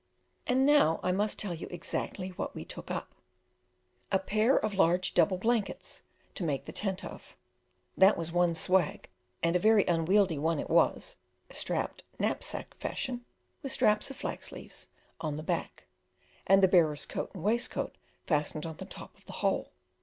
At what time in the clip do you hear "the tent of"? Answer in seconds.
6.65-7.35